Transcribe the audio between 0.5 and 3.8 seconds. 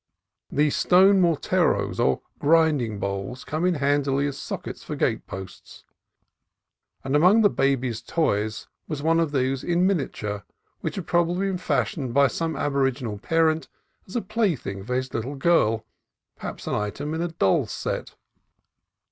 stone morteros, or grinding bowls, came in